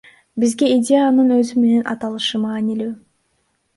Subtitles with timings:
[0.43, 2.91] Бизге идеянын өзү менен аталышы маанилүү.